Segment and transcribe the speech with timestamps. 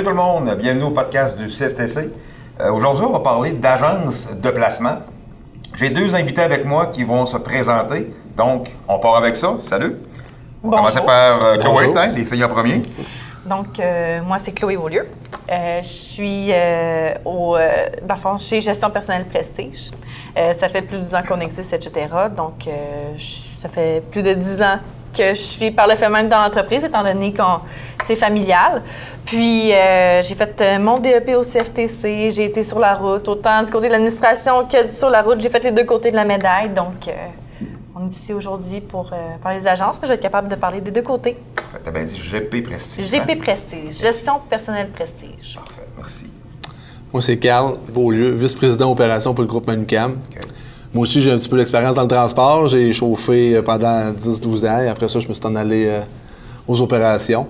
[0.00, 2.10] Salut tout le monde, bienvenue au podcast du CFTC.
[2.58, 4.96] Euh, Aujourd'hui, on va parler d'agence de placement.
[5.76, 8.10] J'ai deux invités avec moi qui vont se présenter.
[8.34, 9.56] Donc, on part avec ça.
[9.62, 9.96] Salut.
[10.64, 10.78] On va Bonjour.
[10.78, 12.80] commencer par euh, Chloé, hein, les filles en premier.
[13.44, 15.06] Donc, euh, moi, c'est Chloé Beaulieu.
[15.52, 17.68] Euh, je suis euh, au, euh,
[18.02, 19.90] dans le fond, chez Gestion personnelle Prestige.
[20.38, 22.06] Euh, ça fait plus de 10 ans qu'on existe, etc.
[22.34, 24.78] Donc, euh, je- ça fait plus de 10 ans
[25.16, 27.42] que je suis par le fait même dans l'entreprise, étant donné que
[28.06, 28.82] c'est familial.
[29.24, 33.62] Puis, euh, j'ai fait euh, mon DEP au CFTC, j'ai été sur la route, autant
[33.62, 35.40] du côté de l'administration que sur la route.
[35.40, 36.70] J'ai fait les deux côtés de la médaille.
[36.70, 37.12] Donc, euh,
[37.94, 40.54] on est ici aujourd'hui pour euh, parler des agences, mais je vais être capable de
[40.54, 41.36] parler des deux côtés.
[41.84, 43.10] T'as bien dit GP Prestige.
[43.10, 43.36] GP hein?
[43.40, 45.54] Prestige, gestion personnelle Prestige.
[45.54, 46.30] Parfait, merci.
[47.12, 50.18] Moi, c'est Carl Beaulieu, vice-président opération pour le groupe Manucam.
[50.92, 52.66] Moi aussi, j'ai un petit peu d'expérience dans le transport.
[52.66, 56.00] J'ai chauffé euh, pendant 10-12 ans et après ça, je me suis en allé euh,
[56.66, 57.46] aux opérations.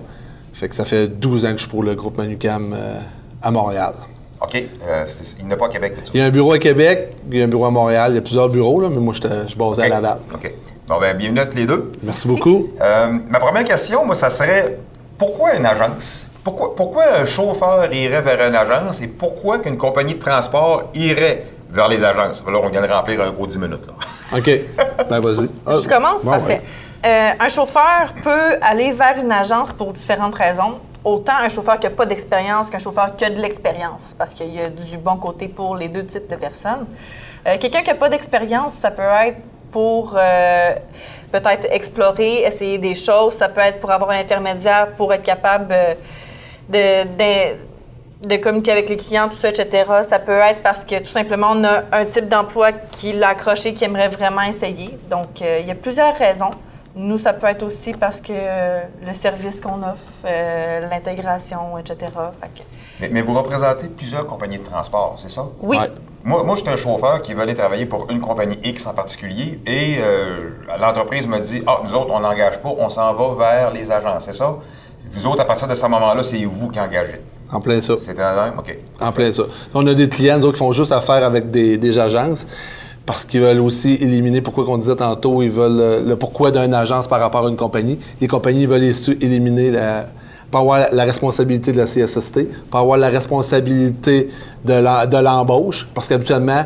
[0.53, 2.99] Fait que ça fait 12 ans que je suis pour le groupe Manucam euh,
[3.41, 3.93] à Montréal.
[4.41, 5.05] OK, euh,
[5.39, 5.95] il n'est pas à Québec.
[6.13, 8.15] Il y a un bureau à Québec, il y a un bureau à Montréal, il
[8.15, 9.89] y a plusieurs bureaux, là, mais moi, je suis basé à.
[9.89, 10.19] Laval.
[10.33, 10.51] OK.
[10.87, 11.91] Bon, ben, bienvenue à tous les deux.
[12.03, 12.69] Merci beaucoup.
[12.79, 14.77] Ma première question, moi, ça serait
[15.17, 16.27] pourquoi une agence?
[16.43, 21.45] Pourquoi, pourquoi un chauffeur irait vers une agence et pourquoi qu'une compagnie de transport irait
[21.71, 22.43] vers les agences?
[22.45, 23.87] Là, on vient de remplir un gros 10 minutes.
[23.87, 23.93] Là.
[24.37, 24.49] OK.
[25.09, 25.49] Ben, vas-y.
[25.65, 26.61] Ah, Je commence, bon, parfait.
[27.03, 27.09] ouais.
[27.09, 30.79] Euh, un chauffeur peut aller vers une agence pour différentes raisons.
[31.03, 34.53] Autant un chauffeur qui n'a pas d'expérience qu'un chauffeur qui a de l'expérience, parce qu'il
[34.53, 36.85] y a du bon côté pour les deux types de personnes.
[37.47, 39.37] Euh, Quelqu'un qui n'a pas d'expérience, ça peut être
[39.71, 40.73] pour euh,
[41.31, 45.69] peut-être explorer, essayer des choses, ça peut être pour avoir un intermédiaire, pour être capable
[45.71, 45.95] euh,
[46.69, 47.55] de, de-
[48.21, 49.83] de communiquer avec les clients, tout ça, etc.
[50.07, 53.73] Ça peut être parce que tout simplement, on a un type d'emploi qui l'a accroché,
[53.73, 54.97] qui aimerait vraiment essayer.
[55.09, 56.51] Donc, euh, il y a plusieurs raisons.
[56.93, 61.95] Nous, ça peut être aussi parce que euh, le service qu'on offre, euh, l'intégration, etc.
[62.39, 62.63] Fait que-
[62.99, 65.45] Mais, mais vous représentez plusieurs compagnies de transport, c'est ça?
[65.61, 65.89] oui, Ouais.
[66.23, 68.93] Moi, moi je suis un chauffeur qui veut aller travailler pour une compagnie X en
[68.93, 73.33] particulier et euh, l'entreprise me dit Ah, nous autres, on n'engage pas, on s'en va
[73.39, 74.57] vers les agences, c'est ça?
[75.09, 77.21] Vous autres, à partir de ce moment-là, c'est vous qui engagez.
[77.51, 77.95] En plein ça.
[77.99, 78.53] C'est la même?
[78.57, 78.77] OK.
[78.99, 79.43] En plein ça.
[79.73, 82.45] On a des clients, nous autres, qui font juste affaire avec des, des agences
[83.05, 86.73] parce qu'ils veulent aussi éliminer, pourquoi qu'on disait tantôt, ils veulent euh, le pourquoi d'une
[86.73, 87.99] agence par rapport à une compagnie.
[88.19, 88.91] Les compagnies veulent
[89.21, 90.05] éliminer la,
[90.51, 94.29] pas avoir la, responsabilité de la CSST, pas avoir la responsabilité
[94.65, 96.65] de l'embauche, parce qu'habituellement,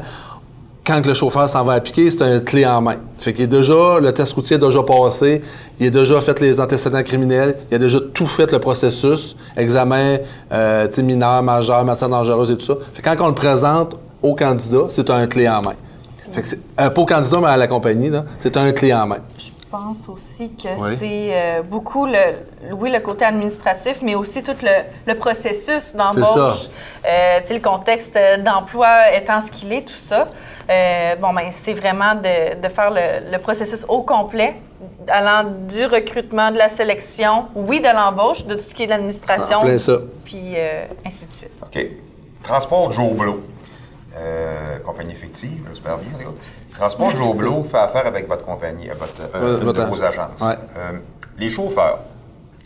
[0.86, 2.98] quand le chauffeur s'en va appliquer, c'est un clé en main.
[3.18, 5.42] Fait qu'il est le test routier est déjà passé,
[5.80, 10.18] il a déjà fait les antécédents criminels, il a déjà tout fait le processus, examen,
[10.52, 12.76] euh, mineur, majeur, matière dangereuse et tout ça.
[12.94, 15.74] Fait que quand on le présente au candidat, c'est un clé en main.
[16.32, 16.48] Fait que
[16.82, 19.18] euh, pas au candidat, mais à la compagnie, c'est un clé en main.
[19.84, 20.96] Pense aussi que Oui.
[21.00, 26.24] c'est euh, beaucoup, le, oui, le côté administratif, mais aussi tout le, le processus d'embauche.
[26.24, 26.54] ça.
[27.08, 30.28] Euh, le contexte euh, d'emploi étant ce qu'il est, tout ça.
[30.70, 34.56] Euh, bon, ben, c'est vraiment de, de faire le, le processus au complet,
[35.08, 38.92] allant du recrutement, de la sélection, oui, de l'embauche, de tout ce qui est de
[38.92, 39.62] l'administration,
[40.24, 41.52] puis euh, ainsi de suite.
[41.64, 41.86] OK.
[42.44, 43.42] Transport Joe Blow.
[44.18, 46.28] Euh, compagnie fictive, j'espère bien.
[46.72, 50.42] Transport Joe Blow fait affaire avec votre compagnie, euh, votre, euh, votre- vos agences.
[50.42, 50.56] ouais.
[50.78, 50.92] Euh,
[51.38, 52.00] les chauffeurs,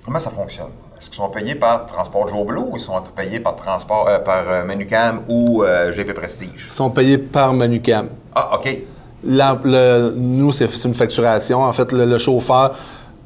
[0.06, 0.68] comment ça fonctionne?
[0.98, 4.64] Est-ce qu'ils sont payés par Transport Joe Blow ou ils sont payés par, transport, par
[4.66, 5.64] Manucam ou
[5.96, 6.66] GP Prestige?
[6.68, 8.10] Ils sont payés par Manucam.
[8.36, 8.78] Ah, OK.
[9.24, 11.64] La- le- nous, c'est une facturation.
[11.64, 12.76] En fait, le, le chauffeur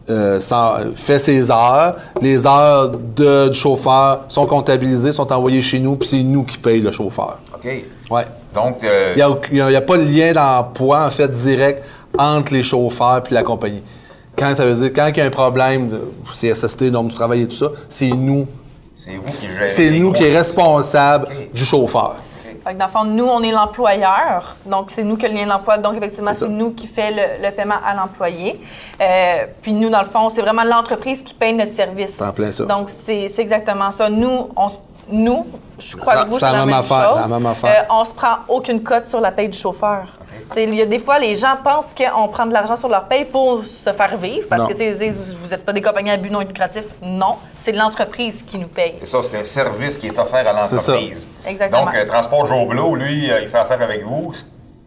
[0.09, 0.39] euh,
[0.95, 1.95] fait ses heures.
[2.21, 6.57] Les heures de- du chauffeur sont comptabilisées, sont envoyées chez nous, puis c'est nous qui
[6.57, 7.37] payons le chauffeur.
[7.63, 7.71] OK.
[8.11, 8.23] Ouais.
[8.53, 9.21] Donc, euh, Il n'y
[9.61, 11.83] a, il y a pas de lien d'emploi, en fait, direct
[12.17, 13.81] entre les chauffeurs puis la compagnie.
[14.37, 16.01] Quand ça veut dire, quand il y a un problème de
[16.31, 18.47] CSST, normes du travail et tout ça, c'est nous.
[18.97, 19.67] c'est vous qui gérez.
[19.69, 21.53] C'est nous qui est responsable OK.
[21.53, 22.15] du chauffeur.
[22.65, 24.55] Fait que dans le fond, nous, on est l'employeur.
[24.65, 25.77] Donc, c'est nous qui le lien d'emploi.
[25.77, 28.61] Donc, effectivement, C'est nous qui fait le, le paiement à l'employé.
[29.01, 32.11] Euh, puis nous, dans le fond, c'est vraiment l'entreprise qui paye notre service.
[32.17, 32.63] C'est en plein ça.
[32.65, 34.09] Donc, c'est c'est exactement ça.
[34.09, 34.77] Nous, on se-
[35.09, 35.47] nous,
[35.79, 37.19] je crois que vous, c'est la la même même affaire, chose.
[37.21, 37.81] la même affaire.
[37.89, 40.03] Euh, on se prend aucune cote sur la paye du chauffeur.
[40.55, 43.25] Il y a des fois, les gens pensent qu'on prend de l'argent sur leur paye
[43.25, 44.67] pour se faire vivre, parce Non.
[44.67, 46.83] que ils disent, vous n'êtes pas des compagnies à but non lucratif.
[47.01, 48.95] Non, c'est l'entreprise qui nous paye.
[48.99, 51.27] C'est ça, c'est un service qui est offert à l'entreprise.
[51.45, 51.85] Exactement.
[51.85, 54.33] Donc, euh, Transport Joe Blow, lui, euh, il fait affaire avec vous.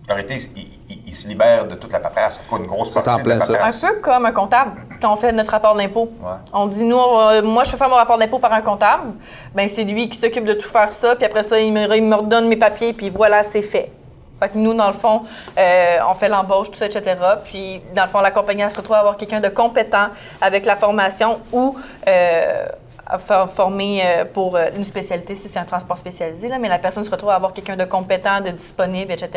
[0.08, 0.75] En réalité, il
[1.16, 2.38] se libère de toute la paperasse.
[2.38, 3.52] Pas une grosse C'est partie en de la ça.
[3.52, 3.80] Un paperasse.
[3.80, 6.10] peu comme un comptable quand on fait notre rapport d'impôt.
[6.22, 6.30] Ouais.
[6.52, 9.12] On dit, nous, on- moi, je fais faire mon rapport d'impôt par un comptable.
[9.54, 11.16] Ben c'est lui qui s'occupe de tout faire ça.
[11.16, 12.92] Puis après ça, il me, il me redonne mes papiers.
[12.92, 13.90] Puis voilà, c'est fait.
[14.38, 15.22] Fait que nous, dans le fond,
[15.58, 17.14] euh, on fait l'embauche, tout ça, etc.
[17.44, 20.08] Puis, dans le fond, la compagnie elle se retrouve à avoir quelqu'un de compétent
[20.42, 22.66] avec la formation ou euh,
[23.06, 26.78] à former euh, pour euh, une spécialité si c'est un transport spécialisé, là, mais la
[26.78, 29.30] personne se retrouve à avoir quelqu'un de compétent, de disponible, etc.,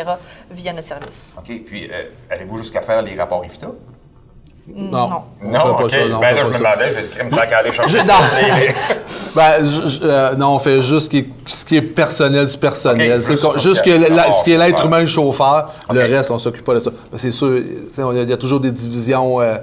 [0.51, 1.33] via notre service.
[1.37, 1.51] OK.
[1.65, 3.67] Puis, euh, allez-vous jusqu'à faire les rapports IFTA?
[4.75, 5.09] Non.
[5.09, 5.21] Non.
[5.43, 5.89] On fait pas OK.
[5.91, 8.03] ça, non, on ben là, pas je me demandais, j'ai écrit, me qu'à aller chercher.
[8.03, 8.13] Non.
[9.35, 12.57] Ben, je- euh, non, on fait juste ce qui est, ce qui est personnel du
[12.57, 13.23] personnel.
[13.23, 16.73] Juste- que la- ce qui est l'être humain, le chauffeur, le reste, on s'occupe pas
[16.73, 16.89] de ça.
[17.11, 19.57] Ben, c'est sûr, il y, a toujours des divisions, euh,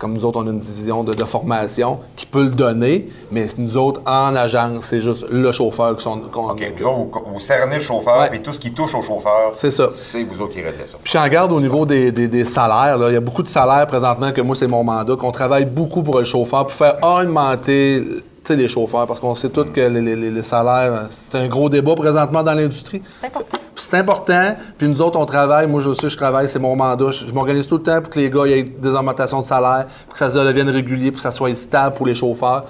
[0.00, 3.46] comme nous autres, on a une division de, de formation qui peut le donner, mais
[3.58, 6.72] nous autres, en agence, c'est juste le chauffeur qui sont- qu'on OK.
[6.76, 8.30] Vous, autres, vous, vous cernez le chauffeur, Ouais.
[8.30, 9.90] puis tout ce qui touche au chauffeur, C'est ça.
[9.92, 10.96] c'est vous autres qui réglez ça.
[11.04, 12.96] Puis j'en garde au niveau des, des- des salaires.
[12.98, 13.08] là.
[13.10, 16.02] Il y a beaucoup de salaires présentement que moi, c'est mon mandat, qu'on travaille beaucoup
[16.02, 18.02] pour le chauffeur, pour faire augmenter
[18.42, 21.46] tu sais, les chauffeurs, parce qu'on sait tous que les, les- les salaires, c'est un
[21.46, 23.02] gros débat présentement dans l'industrie.
[23.20, 23.58] C'est important.
[23.80, 24.56] C'est important.
[24.76, 25.66] Puis nous autres, on travaille.
[25.66, 27.10] Moi, je sais, je travaille, c'est mon mandat.
[27.10, 30.12] Je, m'organise tout le temps pour que les gars aient des augmentations de salaire, pour
[30.12, 32.66] que ça devienne régulier, pour que ça soit stable pour les chauffeurs.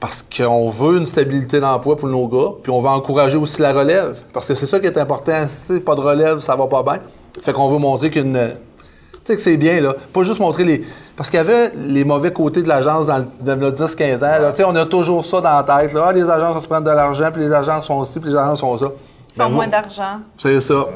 [0.00, 3.72] Parce qu'on veut une stabilité d'emploi pour nos gars, puis on veut encourager aussi la
[3.72, 4.22] relève.
[4.32, 5.46] Parce que c'est ça qui est important.
[5.46, 6.98] Si c'est pas de relève, ça va pas bien.
[7.40, 8.32] Fait qu'on veut montrer qu'une.
[8.32, 9.94] Tu sais que c'est bien, là.
[10.12, 10.84] Pas juste montrer les.
[11.16, 14.20] Parce qu'il y avait les mauvais côtés de l'agence dans le, dans le 10-15 ans.
[14.20, 14.52] là.
[14.66, 15.92] On a toujours ça dans la tête.
[15.92, 16.06] Là.
[16.08, 18.36] Ah, les agences, ça se prennent de l'argent, puis les agences font ci, puis les
[18.36, 18.86] agences font ça.
[19.34, 20.20] Ils Ben, moins d'argent.
[20.38, 20.86] c'est ça.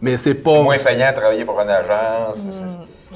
[0.00, 0.50] Mais c'est pas.
[0.50, 2.48] C'est moins payant de travailler pour une agence.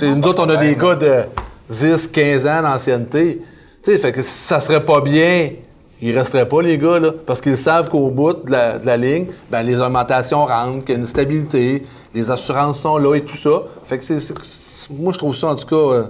[0.01, 1.25] nous autres, on a des gars de
[1.69, 3.43] 10, 15 ans d'ancienneté.
[3.83, 5.51] Tu sais, fait que si ça serait pas bien,
[6.01, 7.11] ils resteraient pas, les gars, là.
[7.27, 10.95] Parce qu'ils savent qu'au bout de la, de la ligne, ben, les augmentations rentrent, qu'il
[10.95, 13.63] y a une stabilité, les assurances sont là et tout ça.
[13.85, 14.21] Fait que c'est.
[14.21, 16.05] c'est- c'est- moi, je trouve ça, en tout cas, euh,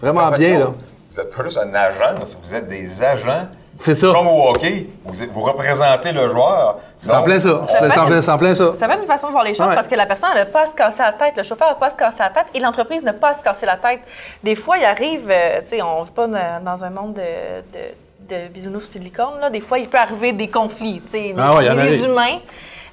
[0.00, 0.66] vraiment En fait, bien, là.
[1.10, 3.48] Vous n'êtes pas juste une agence, vous êtes des agents.
[3.78, 4.12] C'est ça.
[4.12, 6.78] Comme au hockey, vous, vous représentez le joueur.
[6.96, 7.62] C'est en plein ça.
[7.68, 8.72] C'est en plein, plein ça.
[8.78, 9.74] Ça va une façon de voir les choses Ouais.
[9.74, 11.86] parce que la personne n'a pas à se casser la tête, le chauffeur n'a pas
[11.86, 14.00] à se casser la tête et l'entreprise n'a pas à se casser la tête.
[14.44, 17.18] Des fois, il arrive, euh, tu sais, on ne vit pas dans un monde de,
[17.18, 19.50] de, de bisounours et de licornes, là.
[19.50, 21.34] Des fois, il peut arriver des conflits, tu sais.
[21.38, 22.04] Ah ouais, il y en des.
[22.04, 22.38] humains,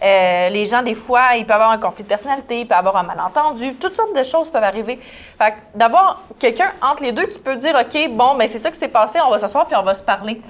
[0.01, 2.97] euh, les gens, des fois, ils peuvent avoir un conflit de personnalité, ils peuvent avoir
[2.97, 4.97] un malentendu, toutes sortes de choses peuvent arriver.
[5.37, 8.71] Fait que d'avoir quelqu'un entre les deux qui peut dire, OK, bon, ben c'est ça
[8.71, 10.41] qui s'est passé, on va s'asseoir puis on va se parler.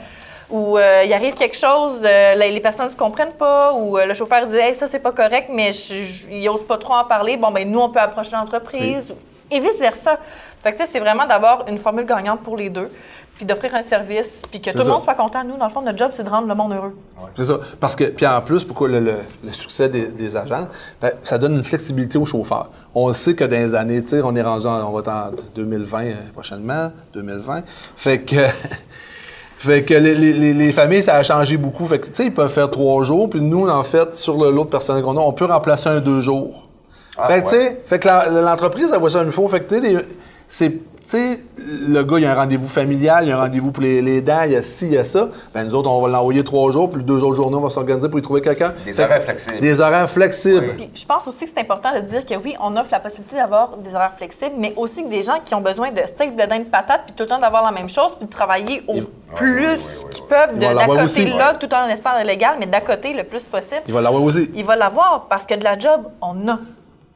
[0.52, 4.06] Ou euh, il arrive quelque chose, euh, les personnes ne se comprennent pas, ou euh,
[4.06, 6.94] le chauffeur dit hey, ça c'est pas correct, mais je, je- il n'ose pas trop
[6.96, 7.38] en parler.
[7.38, 9.14] Bon, ben nous on peut approcher l'entreprise,
[9.52, 10.18] et vice versa.
[10.64, 12.92] Fait que tu sais, c'est vraiment d'avoir une formule gagnante pour les deux,
[13.40, 14.90] puis d'offrir un service, puis que tout le ça.
[14.92, 15.46] monde soit content.
[15.46, 16.94] Nous, dans le fond, notre job c'est de rendre le monde heureux.
[17.38, 17.58] C'est ça.
[17.80, 19.14] Parce que, puis en plus, pourquoi le, le-
[19.46, 20.68] le succès des, des agences,
[21.02, 22.70] ben, ça donne une flexibilité aux chauffeurs.
[22.94, 25.08] On sait que dans les années, tu sais, on est rendu, en, on va être
[25.08, 27.64] en 2020 euh, prochainement, 2020.
[27.96, 28.36] Fait que,
[29.58, 31.86] fait que les, les- les- les familles, ça a changé beaucoup.
[31.86, 34.52] Fait que, tu sais, ils peuvent faire trois jours, puis nous, en fait, sur le-
[34.52, 36.68] l'autre personnel qu'on a, on peut remplacer un deux jours.
[37.28, 38.08] fait que, tu sais, fait que
[38.44, 39.48] l'entreprise, elle voit ça une fois.
[39.50, 40.06] Fait que, tu sais,
[40.48, 40.74] c'est,
[41.10, 41.40] tu sais,
[41.88, 44.00] le gars, il y a un rendez-vous familial, il y a un rendez-vous pour les,
[44.02, 45.30] les dents, il y a ci, il y a ça.
[45.54, 48.08] Ben, nous autres, on va l'envoyer trois jours, puis deux autres journées, on va s'organiser
[48.10, 48.74] pour y trouver quelqu'un.
[48.86, 49.60] Des horaires flexibles.
[49.60, 50.74] Des horaires flexibles.
[50.78, 53.38] Puis je pense aussi que c'est important de dire que oui, on offre la possibilité
[53.38, 56.46] d'avoir des horaires flexibles, mais aussi que des gens qui ont besoin de steak, blé
[56.46, 58.98] d'Inde, patate, puis tout le temps d'avoir la même chose, puis de travailler au
[59.36, 61.26] plus oui, oui, oui, qu'ils peuvent, de- d'à côté aussi.
[61.26, 63.82] là, tout en espère légal, mais d'à côté le plus possible.
[63.88, 64.52] Il va l'avoir aussi.
[64.54, 66.60] il va l'avoir parce que de la job, on a.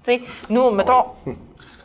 [0.04, 1.06] Tu sais, nous, mettons,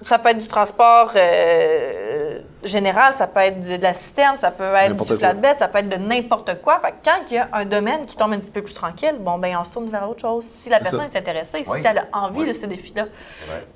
[0.00, 4.64] ça peut être du transport euh, général, ça peut être de la citerne, ça peut
[4.74, 6.80] être du flatbed, ça peut être de n'importe quoi.
[6.80, 9.16] Fait que quand il y a un domaine qui tombe un petit peu plus tranquille,
[9.18, 10.44] bon, ben on se tourne vers autre chose.
[10.44, 11.06] Si la personne ça.
[11.14, 11.80] est intéressée, Oui.
[11.80, 12.48] si elle a envie Oui.
[12.48, 13.06] de ce défi-là.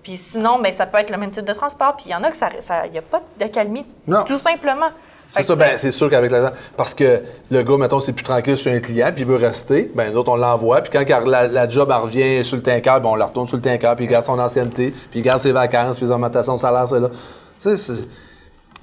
[0.02, 1.96] Puis sinon, ben, ça peut être le même type de transport.
[1.96, 2.48] Puis il y en a que ça,
[2.86, 3.86] il n'y a pas d'accalmie,
[4.26, 4.90] tout simplement.
[5.34, 6.52] C'est ça, ben, c'est sûr qu'avec l'argent.
[6.76, 9.90] Parce que le gars, mettons, c'est plus tranquille sur un client, puis il veut rester,
[9.94, 13.00] ben, nous autres, on l'envoie, puis quand la, la job elle revient sur le tanker,
[13.02, 15.40] ben, on la retourne sur le tanker, puis il garde son ancienneté, puis il garde
[15.40, 17.08] ses vacances, puis les augmentations de salaire, ça, là.
[17.08, 17.14] Tu
[17.58, 18.04] sais, c'est-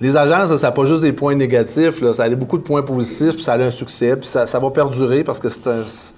[0.01, 2.81] les agences, ça n'a pas juste des points négatifs, là, ça a beaucoup de points
[2.81, 5.83] positifs, puis ça a un succès, puis ça, ça va perdurer parce que c'est un.
[5.85, 6.13] c'est-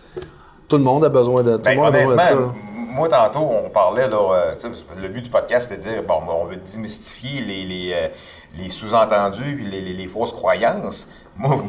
[0.68, 2.36] Tout le monde a besoin de, tout Ben, le monde a besoin de ça.
[2.36, 2.42] là.
[2.92, 4.56] Moi, tantôt, on parlait, là, euh,
[4.98, 8.08] le but du podcast, c'était de dire, bon, on veut démystifier les, les, euh,
[8.56, 11.08] les sous-entendus puis les, les- les fausses croyances.
[11.38, 11.64] Moi,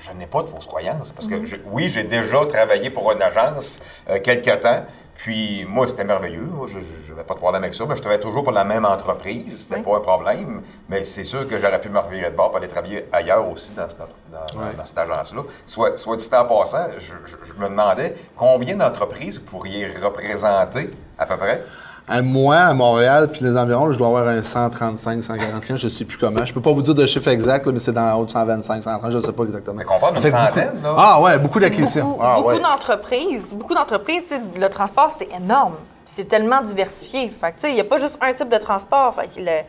[0.00, 3.20] je n'ai pas de fausses croyances parce que, je- oui, j'ai déjà travaillé pour une
[3.22, 4.84] agence euh, quelque temps.
[5.22, 6.40] Puis moi, c'était merveilleux.
[6.50, 6.78] Moi, je
[7.12, 7.84] n'avais pas de problème avec ça.
[7.86, 9.62] Mais je travaillais toujours pour la même entreprise.
[9.64, 9.82] C'était Oui.
[9.84, 10.62] pas un problème.
[10.88, 13.72] Mais c'est sûr que j'aurais pu me revirer de bord pour aller travailler ailleurs aussi
[13.74, 14.72] dans cette, dans- Ouais.
[14.76, 15.42] dans cette agence-là.
[15.66, 20.90] Soit, soit dit en passant, je, je- je me demandais combien d'entreprises vous pourriez représenter
[21.18, 21.62] à peu près?
[22.10, 25.84] À moi, à Montréal, puis les environs, je dois avoir un 135, 140 clients, je
[25.86, 26.44] ne sais plus comment.
[26.44, 28.30] Je peux pas vous dire de chiffre exact, là, mais c'est dans la haut de
[28.30, 29.76] 125, 130, je ne sais pas exactement.
[29.78, 30.94] Mais qu'on parle d'une beaucoup- centaine, là.
[30.98, 32.08] Ah ouais, beaucoup d'acquisitions.
[32.10, 32.60] Beaucoup, Ah beaucoup ouais.
[32.60, 34.24] d'entreprises, beaucoup d'entreprises,
[34.56, 35.74] le transport, c'est énorme.
[36.04, 37.28] C'est tellement diversifié.
[37.40, 39.14] Fait tu sais, il n'y a pas juste un type de transport.
[39.14, 39.60] Fait que le,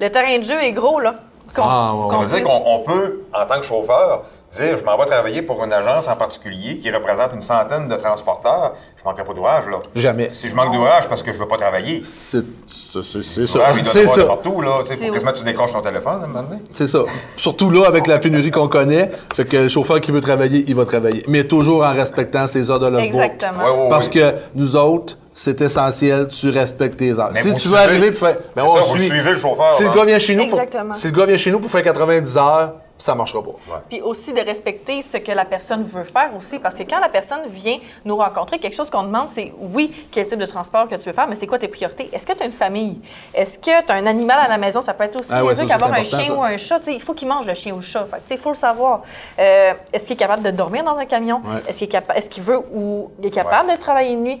[0.00, 1.16] le terrain de jeu est gros, là.
[1.58, 4.96] Ah, ouais, Ça veut dire qu'on on peut, en tant que chauffeur, dire je m'en
[4.98, 9.24] vais travailler pour une agence en particulier qui représente une centaine de transporteurs, je manquerai
[9.24, 9.78] pas d'ouvrage, là.
[9.94, 10.30] Jamais.
[10.30, 13.60] Si je manque d'ouvrage parce que je veux pas travailler, C'est c'est- c'est- c'est ça.
[13.84, 14.24] C'est ça.
[14.24, 14.80] partout, là.
[14.84, 16.60] Faut quasiment tu décroches ton téléphone, à un moment donné.
[16.72, 17.00] C'est ça.
[17.36, 20.74] Surtout là, avec la pénurie qu'on connaît, fait que le chauffeur qui veut travailler, il
[20.74, 21.24] va travailler.
[21.28, 23.06] Mais toujours en respectant ses heures de logbook.
[23.22, 23.64] Exactement.
[23.64, 24.12] Ouais, ouais, Parce ouais.
[24.12, 27.30] que nous autres, c'est essentiel, tu respectes tes heures.
[27.32, 28.36] Mais si tu veux suivez- arriver pour faire.
[28.56, 29.92] Ben, C'est on ça, vous suivez le chauffeur, Si le hein.
[29.94, 30.94] gars vient chez nous pour, Exactement.
[30.94, 33.82] si le gars vient chez nous pour faire 90 heures, ça marchera pas.
[33.88, 37.08] Puis aussi de respecter ce que la personne veut faire aussi, parce que quand la
[37.08, 40.94] personne vient nous rencontrer, quelque chose qu'on demande, c'est oui, quel type de transport que
[40.96, 42.08] tu veux faire, mais c'est quoi tes priorités?
[42.12, 43.00] Est-ce que tu as une famille?
[43.34, 44.80] Est-ce que tu as un animal à la maison?
[44.80, 46.34] Ça peut être aussi Ah ouais, qu'avoir un chien ça.
[46.34, 46.80] ou un chat.
[46.88, 48.06] Il faut qu'il mange le chien ou le chat.
[48.30, 49.02] Il faut le savoir.
[49.38, 51.40] Euh, est-ce qu'il est capable de dormir dans un camion?
[51.44, 51.60] Ouais.
[51.68, 54.40] Est-ce qu'il est, capa- est-ce qu'il veut ou il est capable de travailler de nuit?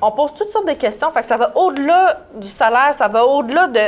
[0.00, 1.12] On pose toutes sortes de questions.
[1.12, 3.80] Fait que ça va au-delà du salaire, ça va au-delà de.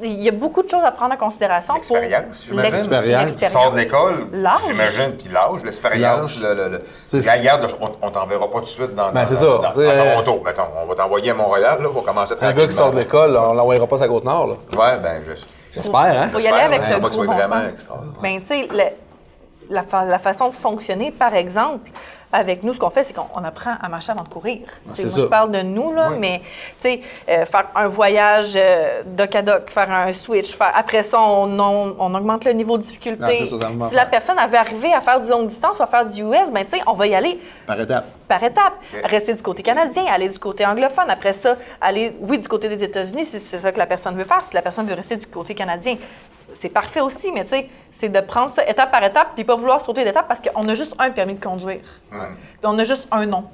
[0.00, 1.74] Il y a beaucoup de choses à prendre en considération.
[1.74, 2.72] pour L'expérience, j'imagine.
[2.72, 3.36] l'ex- L'expérience.
[3.36, 4.58] Tu sors de l'école, L'âge.
[4.68, 8.64] j'imagine, puis l'âge, l'expérience, le, le, le- C'est- Regarde, regarde, on, on t'enverra pas tout
[8.64, 9.40] de suite dans, Ben, dans-
[9.72, 10.42] dans- euh, Toronto.
[10.44, 12.62] Mettons, on va t'envoyer à Montréal, là, pour commencer Un tranquillement.
[12.62, 14.46] gars qui sort de l'école, on l'envoyera pas à sa côte nord.
[14.46, 14.54] là.
[14.78, 15.42] Ouais, ben, je...
[15.74, 16.28] J'espère, hein?
[16.32, 17.72] faut y aller avec J'espère, le pas que ce gros soit bon vraiment sens.
[17.72, 18.20] extraordinaire.
[18.22, 21.90] Ben, tu sais, le- la, fa- la façon de fonctionner, par exemple,
[22.32, 24.58] avec nous, ce qu'on fait, c'est qu'on on apprend à marcher avant de courir.
[24.66, 25.20] Ah, moi, ça.
[25.20, 26.16] je parle de nous, là, Oui.
[26.20, 26.40] mais
[26.80, 29.30] tu sais, euh, faire un voyage euh, doc,
[29.70, 33.40] faire un switch, faire, après ça, on, on- on augmente le niveau de difficulté.
[33.42, 36.22] Ah, si la personne avait arrivé à faire du longue distance ou à faire du
[36.22, 38.04] US, ben, tu sais, on va y aller Par étape.
[38.28, 38.74] par étapes.
[39.04, 41.08] Rester du côté canadien, aller du côté anglophone.
[41.08, 44.24] Après ça, aller, oui, du côté des États-Unis, si c'est ça que la personne veut
[44.24, 44.44] faire.
[44.44, 45.96] Si la personne veut rester du côté canadien,
[46.54, 49.54] c'est parfait aussi, mais tu sais, c'est de prendre ça étape par étape puis pas
[49.54, 51.80] vouloir sauter d'étape parce qu'on a juste un permis de conduire.
[52.10, 53.44] Puis on a juste un nom.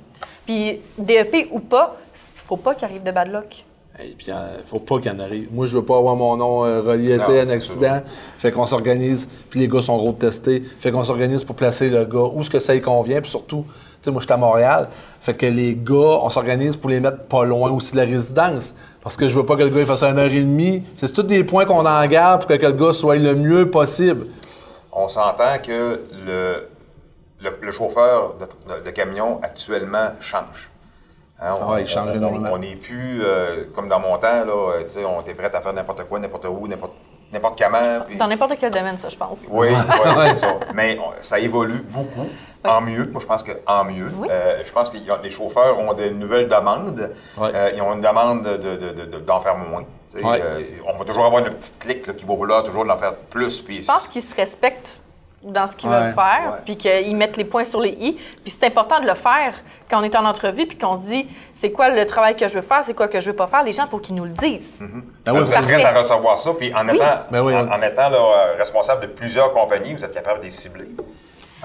[0.46, 3.64] Puis DEP ou pas, faut pas qu'il arrive de bad luck.
[4.02, 4.34] Et puis, euh,
[4.66, 5.48] faut pas qu'il y en arrive.
[5.52, 8.02] Moi, je veux pas avoir mon nom euh, relié à un accident.
[8.38, 10.64] Fait qu'on s'organise, puis les gars sont road testés.
[10.80, 13.64] Fait qu'on s'organise pour placer le gars où ce que ça y convient, puis surtout,
[13.68, 14.88] tu sais, moi, je suis à Montréal.
[15.20, 18.74] Fait que les gars, on s'organise pour les mettre pas loin aussi de la résidence.
[19.00, 20.82] Parce que je veux pas que le gars il fasse une heure et demie.
[20.96, 24.26] C'est tous des points qu'on en garde pour que le gars soit le mieux possible.
[24.92, 26.68] On s'entend que le,
[27.40, 30.70] le, le chauffeur de, de- de camion actuellement change.
[31.40, 32.50] Hein, Ah ouais, il change on- énormément.
[32.52, 35.50] On n'est plus euh, comme dans mon temps, là, euh, tu sais, on était prêt
[35.54, 36.92] à faire n'importe quoi, n'importe où, n'importe
[37.32, 38.00] n'importe comment.
[38.06, 39.40] puis- Dans n'importe quel domaine, ça, je pense.
[39.50, 39.74] Oui, oui,
[40.16, 40.28] Ouais.
[40.30, 40.54] c'est ça.
[40.74, 42.28] Mais on- ça évolue beaucoup,
[42.64, 43.06] en mieux.
[43.10, 44.08] Moi, je pense qu'en mieux.
[44.16, 44.28] Oui.
[44.30, 47.10] Euh, je pense que les, les chauffeurs ont de nouvelles demandes.
[47.36, 47.48] Ouais.
[47.52, 49.82] Euh, ils ont une demande de- de- de- de- d'en faire moins.
[50.16, 53.16] Euh, on va toujours avoir une petite clique là, qui va vouloir toujours en faire
[53.16, 53.64] plus.
[53.68, 55.00] Je pense qu'ils se respectent
[55.44, 56.58] dans ce qu'ils Ouais, veulent faire, ouais.
[56.64, 58.12] puis qu'ils mettent les points sur les i.
[58.42, 59.54] Puis c'est important de le faire
[59.90, 62.54] quand on est en entrevue, puis qu'on se dit c'est quoi le travail que je
[62.54, 63.62] veux faire, c'est quoi que je veux pas faire.
[63.62, 64.80] Les gens, il faut qu'ils nous le disent.
[65.24, 65.74] Ben vous êtes parfait.
[65.74, 66.96] prêt à recevoir ça, puis en Oui.
[66.96, 67.68] étant, Ben oui, en, oui.
[67.72, 70.88] en étant là, euh, responsable de plusieurs compagnies, vous êtes capable de les cibler.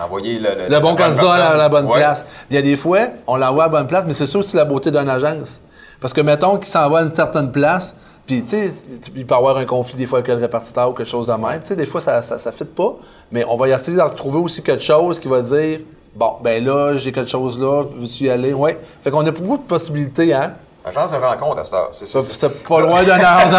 [0.01, 1.97] Envoyer le, Le bon candidat à la, la bonne Ouais.
[1.97, 2.25] place.
[2.49, 4.55] Il y a des fois, on l'envoie à la bonne place, mais c'est ça aussi
[4.55, 5.59] la beauté d'une agence.
[5.99, 7.95] Parce que mettons qu'il s'en va à une certaine place,
[8.29, 8.71] puis tu sais,
[9.15, 11.33] il peut y avoir un conflit des fois avec le répartiteur ou quelque chose de
[11.33, 11.61] même.
[11.61, 12.95] Tu sais, des fois, ça ça, ça fit pas,
[13.31, 15.79] mais on va essayer de retrouver aussi quelque chose qui va dire
[16.15, 18.53] bon, ben là, j'ai quelque chose là, veux-tu y aller?
[18.53, 18.77] Ouais.
[19.01, 20.53] Fait qu'on a beaucoup de possibilités, hein?
[20.85, 21.89] Agence de rencontre à cette heure.
[21.91, 22.21] C'est ça.
[22.21, 23.55] Ça, C'est pas loin d'une agence de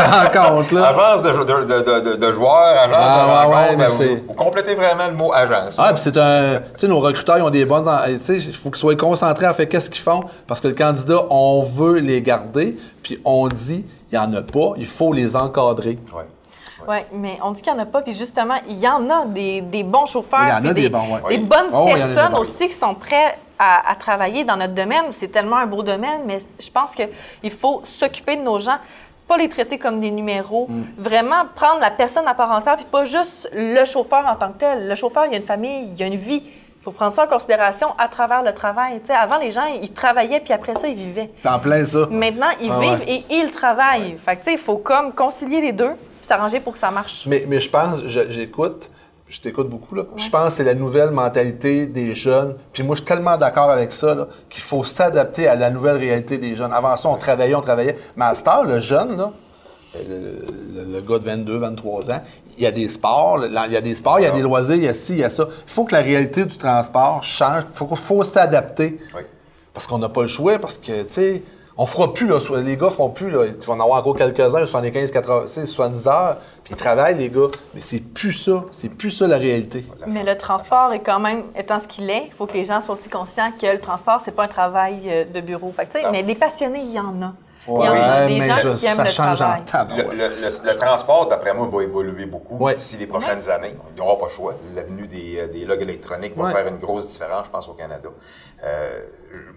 [0.46, 0.86] rencontre, là.
[0.88, 3.56] Agence de, de, de, de, joueurs, agence Ah, de ouais, rencontre.
[3.70, 5.76] ouais, mais ben, c'est- vous, vous complétez vraiment le mot agence.
[5.78, 6.58] Ah, puis c'est un.
[6.58, 7.84] Tu sais, nos recruteurs, ils ont des bonnes.
[8.06, 10.20] Tu sais, il faut qu'ils soient concentrés à faire qu'est-ce qu'ils font?
[10.46, 12.76] Parce que le candidat, on veut les garder.
[13.02, 15.98] Puis on dit, il n'y en a pas, il faut les encadrer.
[16.14, 16.24] Ouais.
[16.88, 18.02] Oui, mais on dit qu'il n'y en a pas.
[18.02, 20.40] Puis justement, il y en a des, des bons chauffeurs.
[20.44, 21.36] Il y en a des bons, ouais.
[21.36, 22.40] Des bonnes Oh, personnes bons.
[22.40, 25.04] aussi qui sont prêts à, à travailler dans notre domaine.
[25.12, 28.78] C'est tellement un beau domaine, mais je pense qu'il faut s'occuper de nos gens,
[29.28, 30.66] pas les traiter comme des numéros.
[30.68, 30.82] Mm.
[30.98, 34.58] Vraiment prendre la personne à part entière, puis pas juste le chauffeur en tant que
[34.58, 34.88] tel.
[34.88, 36.42] Le chauffeur, il y a une famille, il y a une vie.
[36.44, 38.98] Il faut prendre ça en considération à travers le travail.
[39.00, 41.28] Tu sais, avant, les gens, ils travaillaient, puis après ça, ils vivaient.
[41.34, 42.06] C'est en plein ça.
[42.10, 43.06] Maintenant, ils Ah vivent ouais.
[43.06, 44.16] et ils travaillent.
[44.24, 45.90] Fait que, tu sais, il faut comme concilier les deux,
[46.30, 47.26] s'arranger pour que ça marche.
[47.26, 48.90] Mais, mais je pense, je- j'écoute,
[49.28, 50.04] je t'écoute beaucoup, là.
[50.16, 52.54] Je pense que c'est la nouvelle mentalité des jeunes.
[52.72, 55.96] Puis moi, je suis tellement d'accord avec ça, là, qu'il faut s'adapter à la nouvelle
[55.96, 56.72] réalité des jeunes.
[56.72, 57.96] Avant ça, on travaillait, on travaillait.
[58.16, 59.32] Mais à cette heure, le jeune, là,
[59.94, 62.22] le, le- le gars de 22, 23 ans,
[62.56, 64.76] il y a des sports, il y a des sports, il y a des loisirs,
[64.76, 65.46] il y a ci, il y a ça.
[65.66, 67.62] Il faut que la réalité du transport change.
[67.70, 68.98] Il faut, faut s'adapter.
[69.16, 69.22] Oui.
[69.72, 71.42] Parce qu'on n'a pas le choix, parce que, tu sais,
[71.82, 74.66] on fera plus, là, les gars feront plus, là, ils vont en avoir encore quelques-uns,
[74.66, 77.46] 75, 80, tu sais, 70 heures, puis ils travaillent, les gars.
[77.72, 79.86] Mais c'est plus ça, c'est plus ça la réalité.
[80.06, 82.82] Mais le transport est quand même, étant ce qu'il est, il faut que les gens
[82.82, 85.72] soient aussi conscients que le transport, c'est pas un travail euh, de bureau.
[85.74, 86.12] Fait que, Non.
[86.12, 87.32] mais des passionnés, il y en a.
[87.68, 89.60] Il y en a Ouais, des mais gens je- qui aiment ça le change travail.
[89.60, 90.06] en tabarouette.
[90.08, 92.74] Le, le- le- le transport, d'après moi, va évoluer beaucoup Ouais.
[92.74, 93.74] d'ici les prochaines années.
[93.90, 94.54] Il n'y aura pas le choix.
[94.74, 96.52] L'avenue des, euh, des logs électroniques va Ouais.
[96.52, 98.08] faire une grosse différence, je pense, au Canada.
[98.64, 99.00] Euh,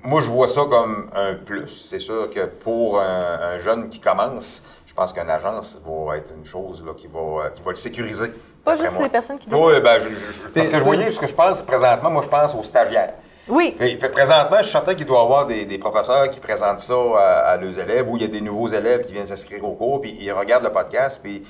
[0.04, 1.88] moi, je vois ça comme un plus.
[1.90, 6.34] C'est sûr que pour un, un jeune qui commence, je pense qu'une agence va être
[6.38, 8.32] une chose là, qui, va, euh, qui va le sécuriser.
[8.66, 9.04] Pas juste moi.
[9.04, 11.34] les personnes qui Oui, ben, je- je- je- parce que je voyais ce que je
[11.36, 13.14] pense présentement, moi, je pense aux stagiaires.
[13.50, 16.40] Oui, Et puis, présentement, je suis certain qu'il doit y avoir des, des professeurs qui
[16.40, 17.22] présentent ça à,
[17.52, 20.00] à leurs élèves ou il y a des nouveaux élèves qui viennent s'inscrire au cours,
[20.02, 21.44] puis ils regardent le podcast, puis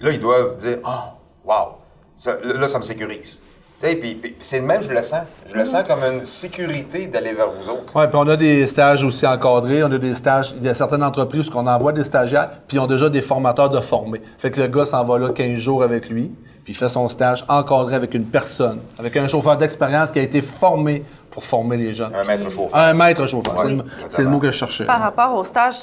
[0.00, 1.76] là, ils doivent dire Ah, wow,
[2.16, 3.40] ça- là, ça me sécurise.
[3.80, 5.22] Tu sais, puis, puis- puis c'est le même, je le sens.
[5.50, 7.92] Je le sens comme une sécurité d'aller vers vous autres.
[7.94, 9.82] Oui, puis on a des stages aussi encadrés.
[9.82, 10.54] On a des stages.
[10.56, 13.20] Il y a certaines entreprises où on envoie des stagiaires, puis ils ont déjà des
[13.20, 14.22] formateurs de formés.
[14.38, 16.32] Fait que le gars s'en va là 15 jours avec lui,
[16.64, 20.22] puis il fait son stage encadré avec une personne, avec un chauffeur d'expérience qui a
[20.22, 22.12] été formé pour former les jeunes.
[22.14, 22.76] Un maître chauffeur.
[22.80, 23.54] Un maître chauffeur.
[23.58, 24.84] c'est Oui, le- c'est le mot que je cherchais.
[24.86, 25.76] par rapport au stage,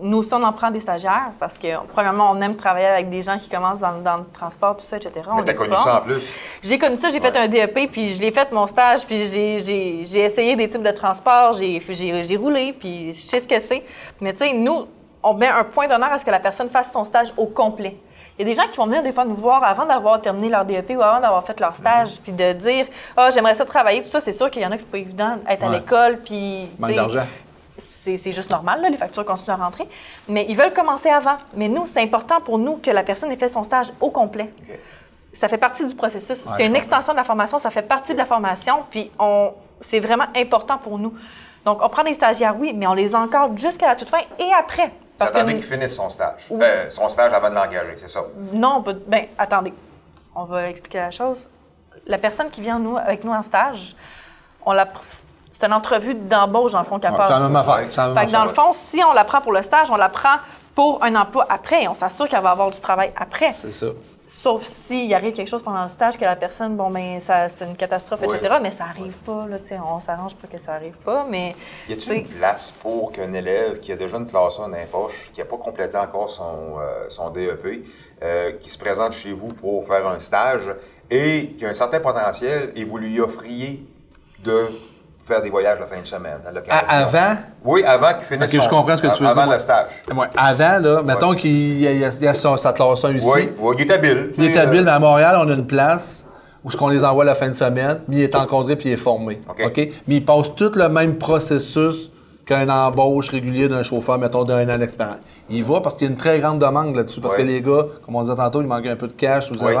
[0.00, 3.20] nous aussi, on en prend des stagiaires parce que, premièrement, on aime travailler avec des
[3.20, 5.12] gens qui commencent dans, dans le transport, tout ça, etc.
[5.34, 5.84] Mais On t'as connu forme.
[5.84, 6.24] ça en plus.
[6.62, 10.24] J'ai connu ça, j'ai fait un DEP, puis je l'ai fait mon stage, puis j'ai-
[10.24, 13.82] essayé des types de transport, j'ai roulé, puis je sais ce que c'est.
[14.20, 14.86] Mais tu sais, nous,
[15.20, 17.96] on met un point d'honneur à ce que la personne fasse son stage au complet.
[18.38, 20.48] Il y a des gens qui vont venir des fois nous voir avant d'avoir terminé
[20.48, 24.04] leur DEP ou avant d'avoir fait leur stage, puis de dire Ah, j'aimerais ça travailler,
[24.04, 24.20] tout ça.
[24.20, 26.68] C'est sûr qu'il y en a qui c'est pas évident, être à l'école, puis.
[26.78, 27.26] Manque d'argent.
[27.76, 29.88] c'est juste normal, là, les factures continuent à rentrer.
[30.28, 31.36] Mais ils veulent commencer avant.
[31.54, 34.50] Mais nous, c'est important pour nous que la personne ait fait son stage au complet.
[35.32, 36.44] Ça fait partie du processus.
[36.46, 39.52] Ouais, c'est une extension de la formation, ça fait partie de la formation, puis on,
[39.80, 41.12] c'est vraiment important pour nous.
[41.64, 44.50] Donc, on prend des stagiaires, oui, mais on les encadre jusqu'à la toute fin et
[44.56, 44.92] après.
[45.18, 46.46] Parce que qu'il finisse son stage.
[46.50, 46.60] Oui.
[46.62, 48.20] Euh, son stage avant de l'engager, c'est ça.
[48.52, 49.74] non, on peut- ben, attendez,
[50.34, 51.38] on va expliquer la chose.
[52.06, 53.96] La personne qui vient nous, avec nous en stage,
[54.64, 54.86] on la,
[55.50, 57.28] c'est une entrevue d'embauche, dans le fond, qu'elle Ouais, passe.
[57.28, 58.14] c'est la même affaire.
[58.14, 60.36] Fait que dans le fond, si on la prend pour le stage, on la prend
[60.74, 61.88] pour un emploi après.
[61.88, 63.52] On s'assure qu'elle va avoir du travail après.
[63.52, 63.86] C'est ça.
[64.30, 67.64] Sauf s'il arrive quelque chose pendant le stage que la personne, bon, ben, ça, c'est
[67.64, 68.36] une catastrophe, Oui.
[68.36, 68.56] etc.
[68.60, 69.78] Mais ça arrive pas, là, tu sais.
[69.82, 71.56] On s'arrange pour que ça arrive pas, mais.
[71.88, 74.84] Y a-t-il une place pour qu'un élève qui a déjà une classe 1 dans les
[74.84, 77.86] poches, qui n'a pas complété encore son, euh, son DEP,
[78.22, 80.74] euh, qui se présente chez vous pour faire un stage
[81.10, 83.82] et qui a un certain potentiel et vous lui offriez
[84.44, 84.66] de
[85.28, 86.38] faire des voyages la fin de semaine
[86.70, 87.40] à avant?
[87.64, 89.52] Oui, avant qu'il finisse Ok, je son- comprends ce que tu veux avant dire.
[89.52, 89.86] le stage.
[90.14, 93.28] Ouais, Avant, là, mettons qu'il y a, y a- son- sa classe 1 ici.
[93.32, 94.30] Oui, oui, il est habile.
[94.38, 96.24] Il est habile, euh, mais à Montréal, on a une place
[96.64, 98.92] où ce qu'on les envoie la fin de semaine, mais il est encadré puis il
[98.92, 99.40] est formé.
[99.48, 99.62] OK.
[99.66, 99.76] OK?
[100.08, 102.10] Mais il passe tout le même processus
[102.48, 105.18] qu'un embauche régulier d'un chauffeur, mettons, d'un an d'expérience.
[105.50, 107.20] Il va parce qu'il y a une très grande demande là-dessus.
[107.20, 107.42] Parce Ouais.
[107.42, 109.50] que les gars, comme on disait tantôt, il manque un peu de cash.
[109.50, 109.76] Ouais,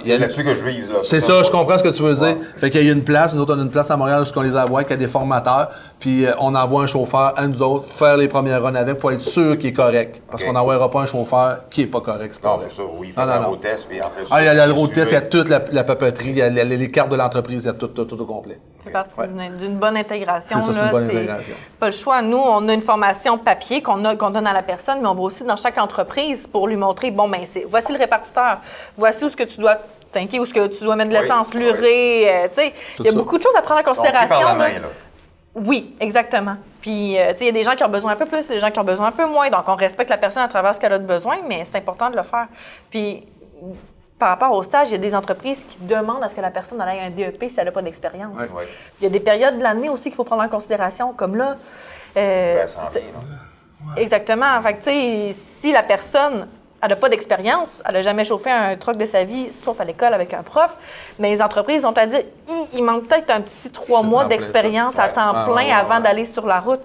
[0.00, 0.90] il y C'est là-dessus que je vise.
[0.90, 0.96] là.
[1.04, 2.36] c'est ça, je comprends ce que tu veux dire.
[2.58, 4.38] Fait qu'il y a une place, nous autres, on a une place à Montréal où
[4.38, 5.70] on les envoie, qu'il y a des formateurs,
[6.02, 9.12] puis euh, on envoie un chauffeur à nous autres faire les premières runs avec pour
[9.12, 10.20] être sûr qu'il est correct.
[10.28, 12.38] Parce qu'on n'envoiera pas un chauffeur qui est pas correct.
[12.42, 13.08] Non, c'est ça, oui.
[13.10, 13.48] Il fait Non, non, un non.
[13.50, 14.00] road test, puis.
[14.30, 16.38] Ah, il y a le road test, il y a toute la, la papeterie, il
[16.38, 18.58] y a les, les cartes de l'entreprise, il y a tout, tout, tout au complet.
[18.84, 19.28] C'est partie Ouais.
[19.58, 20.58] d'une- bonne intégration.
[20.60, 20.84] C'est ça, c'est là.
[20.86, 21.54] une bonne intégration.
[21.78, 22.20] Pas le choix.
[22.20, 25.44] Nous, on a une formation papier qu'on donne à la personne, mais on va aussi
[25.44, 28.58] dans chaque entreprise pour lui montrer bon, ben, c'est voici le répartiteur,
[28.98, 29.76] voici où ce que tu dois
[30.10, 31.60] tanker, où ce que tu dois mettre de l'essence, oui.
[31.60, 32.26] l'urée.
[32.28, 33.16] euh, tu sais, il y a ça.
[33.16, 34.44] beaucoup de choses à prendre en Ils sont pris considération.
[34.46, 34.72] par la là.
[34.74, 34.88] main, là.
[35.54, 36.56] Oui, exactement.
[36.80, 38.46] Puis, euh, tu sais, il y a des gens qui ont besoin un peu plus,
[38.46, 39.50] des gens qui ont besoin un peu moins.
[39.50, 42.08] Donc, on respecte la personne à travers ce qu'elle a de besoin, mais c'est important
[42.10, 42.46] de le faire.
[42.90, 43.26] Puis,
[44.18, 46.50] par rapport au stage, il y a des entreprises qui demandent à ce que la
[46.50, 48.38] personne ait un DEP si elle n'a pas d'expérience.
[48.38, 48.66] Ouais.
[49.00, 51.56] Il y a des périodes de l'année aussi qu'il faut prendre en considération, comme là.
[52.16, 53.02] euh, Ben, ça en vient.
[53.96, 54.62] Exactement.
[54.62, 56.46] Fait que, tu sais, si la personne
[56.82, 59.84] elle n'a pas d'expérience, elle n'a jamais chauffé un truck de sa vie, sauf à
[59.84, 60.76] l'école avec un prof,
[61.18, 62.22] mais les entreprises ont à dire
[62.74, 65.52] il manque peut-être un petit trois mois d'expérience à temps Ouais.
[65.64, 66.80] plein avant d'aller sur la route.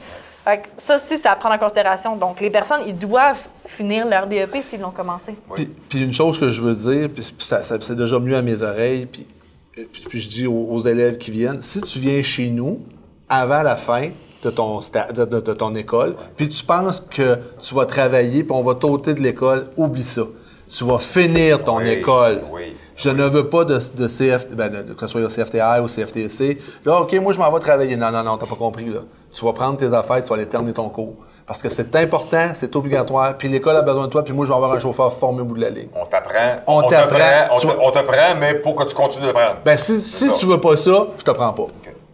[0.45, 2.15] Fait que ça aussi, c'est à prendre en considération.
[2.15, 5.35] Donc, les personnes, ils doivent finir leur DEP s'ils l'ont commencé.
[5.55, 8.41] Puis, puis une chose que je veux dire, puis ça, ça- c'est déjà mieux à
[8.41, 9.27] mes oreilles, puis,
[9.73, 12.79] puis, puis je dis aux, aux élèves qui viennent, si tu viens chez nous
[13.27, 14.09] avant la fin
[14.43, 18.43] de ton, sta- de, de- de ton école, puis tu penses que tu vas travailler,
[18.43, 20.23] puis on va t'ôter de l'école, oublie ça.
[20.69, 22.41] Tu vas finir ton Oui, école.
[22.51, 22.75] oui.
[22.95, 26.57] Je ne veux pas de, de CF, ben, que ce soit au CFTR ou CFTC.
[26.83, 27.95] Là, OK, moi, je m'en vais travailler.
[27.95, 29.01] Non, non, non, t'as pas compris, là.
[29.31, 31.13] Tu vas prendre tes affaires, tu vas aller terminer ton cours.
[31.45, 34.49] Parce que c'est important, c'est obligatoire, puis l'école a besoin de toi, puis moi, je
[34.49, 35.87] vais avoir un chauffeur formé au bout de la ligne.
[35.95, 36.55] On t'apprend.
[36.67, 37.55] On t'apprend.
[37.55, 39.57] On, Tu- te- on te prend, mais pour que tu continues de prendre.
[39.63, 41.67] Ben, si, si tu veux pas ça, je te prends pas.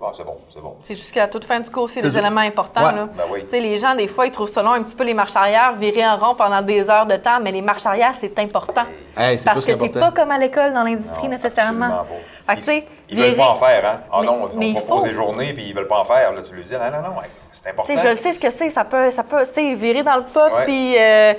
[0.03, 0.09] OK.
[0.11, 0.75] Ah, c'est bon, c'est bon.
[0.81, 2.85] C'est jusqu'à la toute fin du cours, c'est des du- éléments importants.
[2.85, 2.93] Ouais.
[2.93, 3.09] là.
[3.15, 3.45] Ben oui.
[3.51, 6.05] Les gens, des fois, ils trouvent ça long un petit peu les marches arrière, virer
[6.05, 8.83] en rond pendant des heures de temps, mais les marches arrière, c'est important.
[9.17, 12.05] Hey, Parce que c'est pas comme à l'école dans l'industrie nécessairement.
[12.45, 13.99] Fait que, Ils, veulent pas en faire, hein?
[14.11, 15.07] Ah Mais- non, on propose faut.
[15.07, 16.33] des journées, puis ils veulent pas en faire.
[16.33, 17.93] Là, tu lui dis, non, non, non, ouais, c'est important.
[17.93, 20.23] Tu sais, je le sais ce que c'est, ça peut, ça peut, virer dans le
[20.23, 21.33] pot, puis, euh,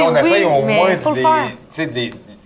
[0.00, 1.14] on oui, essaye au moins faut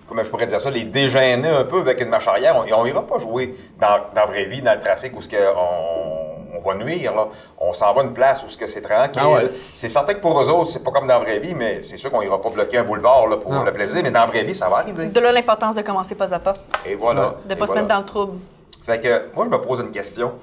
[0.07, 2.55] comment je pourrais dire ça, les dégêner un peu avec une marche arrière.
[2.57, 5.29] On, on ira pas jouer dans, dans la vraie vie, dans le trafic, où ce
[5.29, 7.13] que on, on va nuire.
[7.15, 7.27] Là.
[7.59, 9.21] On s'en va à une place où ce que c'est tranquille.
[9.23, 9.51] Ah ouais.
[9.73, 11.97] C'est certain que pour eux autres, c'est pas comme dans la vraie vie, mais c'est
[11.97, 13.63] sûr qu'on ira pas bloquer un boulevard là, pour Non.
[13.63, 14.01] le plaisir.
[14.03, 15.07] Mais dans la vraie vie, ça va arriver.
[15.07, 17.35] De là l'importance de commencer pas à pas, Et voilà.
[17.45, 18.39] de Et pas se mettre dans le trouble.
[18.85, 20.33] Fait que moi, je me pose une question.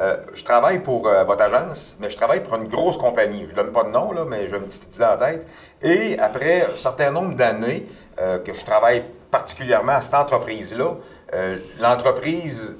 [0.00, 3.44] Euh, je travaille pour euh, votre agence, mais je travaille pour une grosse compagnie.
[3.46, 5.46] Je ne donne pas de nom, là, mais j'ai une petite idée en tête.
[5.82, 7.86] Et après un certain nombre d'années
[8.20, 10.94] euh, que je travaille particulièrement à cette entreprise-là,
[11.34, 12.74] euh, l'entreprise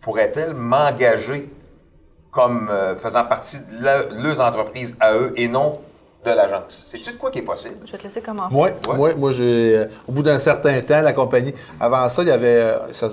[0.00, 1.50] pourrait-elle m'engager
[2.30, 5.80] comme euh, faisant partie de la- leurs entreprises à eux et non
[6.24, 6.84] de l'agence?
[6.90, 7.76] C'est-tu de quoi qui est possible?
[7.84, 8.54] Je vais te laisser commencer.
[8.54, 8.96] Moi, Ouais.
[8.96, 12.32] moi, moi j'ai, euh, au bout d'un certain temps, la compagnie, avant ça, il y
[12.32, 13.08] avait, euh, ça-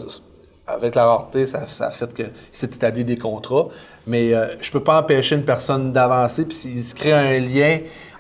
[0.68, 3.68] avec la rareté, ça, ça a fait qu'il s'est établi des contrats,
[4.08, 7.80] mais euh, je peux pas empêcher une personne d'avancer, puis s'il se crée un lien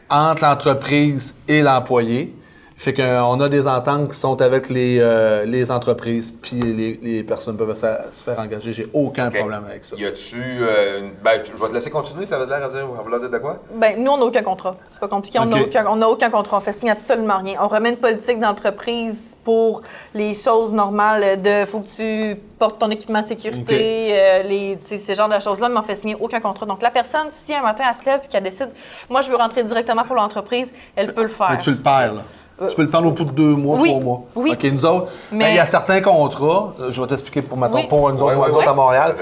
[0.09, 2.35] entre l'entreprise et l'employé.
[2.81, 7.23] Fait qu'on a des ententes qui sont avec les, euh, les entreprises, puis les, les
[7.23, 8.73] personnes peuvent se, se faire engager.
[8.73, 9.95] J'ai aucun problème avec ça.
[9.97, 10.41] Y a-tu.
[10.41, 12.25] euh, ben, tu- je vais te laisser continuer.
[12.25, 13.57] Tu avais l'air à dire, à vouloir dire de quoi?
[13.75, 14.75] Ben, nous, on n'a aucun contrat.
[14.93, 15.37] C'est pas compliqué.
[15.37, 16.57] On n'a aucun, on aucun contrat.
[16.57, 17.59] On fait signer absolument rien.
[17.61, 19.83] On remet une politique d'entreprise pour
[20.15, 21.89] les choses normales de faut que
[22.35, 25.77] tu portes ton équipement de sécurité, euh, les, tu sais, ce genre de choses-là, mais
[25.77, 26.65] on fait signer aucun contrat.
[26.65, 28.69] Donc, la personne, si un matin, elle se lève et qu'elle décide,
[29.07, 31.49] moi, je veux rentrer directement pour l'entreprise, elle peut le faire.
[31.51, 32.21] Fait que tu le perds, là.
[32.69, 34.21] Tu peux le perdre au bout de deux mois, oui, trois mois.
[34.35, 34.51] oui.
[34.53, 37.57] OK, nous autres, Mais- ben, il y a certains contrats, euh, je vais t'expliquer pour,
[37.57, 37.87] maintenant, Oui.
[37.87, 39.15] pour nous autres, Ouais, ouais, à Montréal.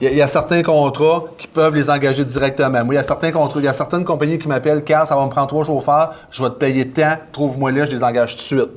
[0.00, 2.84] Il y, a, il y a certains contrats qui peuvent les engager directement.
[2.84, 5.14] Moi, il y a certains contrats, il y a certaines compagnies qui m'appellent, Carl, ça
[5.14, 8.32] va me prendre trois chauffeurs, je vais te payer tant, trouve-moi là, je les engage
[8.32, 8.70] tout de suite.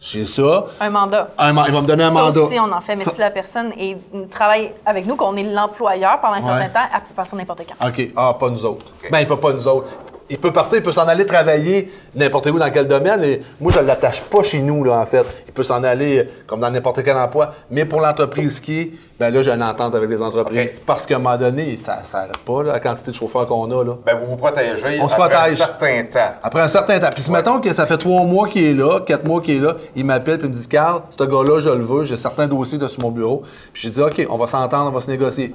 [0.00, 0.66] J'ai ça.
[0.80, 1.28] Un mandat.
[1.38, 2.40] Un man- il va me donner un Ça mandat.
[2.40, 2.94] aussi, on en fait.
[2.94, 3.98] Mais Ça- si la personne est-
[4.30, 6.68] travaille avec nous, qu'on est l'employeur pendant un certain Ouais.
[6.68, 7.88] temps, elle peut partir n'importe quand.
[7.88, 8.10] OK.
[8.16, 8.86] Ah, pas nous autres.
[9.02, 9.10] OK.
[9.10, 9.88] Ben, il peut pas nous autres.
[10.30, 13.22] Il peut partir, il peut s'en aller travailler n'importe où dans quel domaine.
[13.24, 15.24] Et moi, je ne l'attache pas chez nous, là, en fait.
[15.46, 17.54] Il peut s'en aller euh, comme dans n'importe quel emploi.
[17.70, 20.80] Mais pour l'entreprise qui est, ben là, j'ai une entente avec les entreprises.
[20.84, 23.70] Parce qu'à un moment donné, ça ne s'arrête pas, là, la quantité de chauffeurs qu'on
[23.70, 23.82] a.
[23.84, 23.94] Là.
[24.04, 25.52] Ben, vous vous protégez On se après protège.
[25.52, 26.34] un certain temps.
[26.42, 27.10] Après un certain temps.
[27.12, 29.60] Puis si mettons que ça fait trois mois qu'il est là, quatre mois qu'il est
[29.60, 32.78] là, il m'appelle et me dit Carl, ce gars-là, je le veux, j'ai certains dossiers
[32.78, 33.42] de sur mon bureau.
[33.72, 35.54] Puis j'ai dit OK, on va s'entendre, on va se négocier.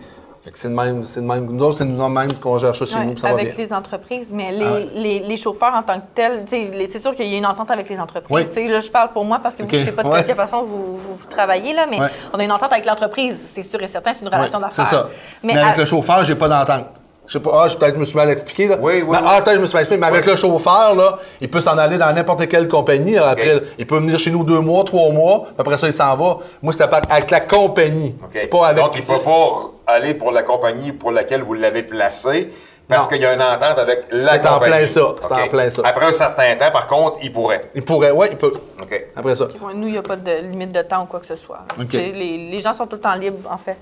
[0.54, 1.46] C'est de même, c'est de même.
[1.46, 3.66] Nous autres, c'est nous même qu'on gère ça chez Ouais, nous, va avec bien.
[3.66, 4.90] les entreprises, mais les, Ah ouais.
[4.94, 7.88] les, les chauffeurs en tant que tels, c'est sûr qu'il y a une entente avec
[7.90, 8.48] les entreprises.
[8.56, 8.68] Oui.
[8.68, 10.26] Là, je parle pour moi parce que vous, je sais pas de Ouais.
[10.26, 11.98] quelle façon vous, vous, vous travaillez, là, mais
[12.34, 14.86] on a une entente avec l'entreprise, c'est sûr et certain, c'est une relation d'affaires.
[14.86, 15.08] C'est ça.
[15.44, 16.88] Mais, Mais, avec à- le chauffeur, j'ai pas d'entente.
[17.26, 18.68] Je sais pas, ah, je- peut-être que je me suis mal expliqué.
[18.68, 18.78] Là.
[18.82, 19.24] Oui, oui, Mais- oui.
[19.26, 20.32] Ah, peut-être je me suis mal expliqué, mais avec Oui.
[20.32, 23.18] le chauffeur, là, il peut s'en aller dans n'importe quelle compagnie.
[23.18, 26.16] Après, il peut venir chez nous deux mois, trois mois, puis après ça, il s'en
[26.18, 26.38] va.
[26.62, 28.14] Moi, c'était avec la compagnie.
[28.34, 28.84] C'est pas avec.
[28.84, 32.50] Donc, il ne peut pas aller pour la compagnie pour laquelle vous l'avez placé
[32.90, 34.74] parce qu'il y a une entente avec la C'est en compagnie.
[34.76, 35.02] plein ça.
[35.22, 35.82] C'est en plein ça.
[35.86, 37.62] Après un certain temps, par contre, il pourrait.
[37.74, 38.52] Il pourrait, ouais, il peut.
[38.82, 39.06] OK.
[39.16, 39.48] Après ça.
[39.74, 41.60] Nous, il n'y a pas de limite de temps ou quoi que ce soit.
[41.94, 43.78] Les gens sont tout le temps libres, en fait.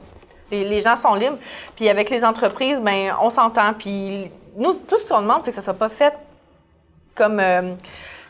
[0.52, 1.38] Les, les gens sont libres.
[1.76, 3.74] Puis avec les entreprises, ben, on s'entend.
[3.78, 6.14] Puis nous, tout ce qu'on demande, c'est que ça ne soit pas fait
[7.16, 7.40] comme.
[7.40, 7.72] euh,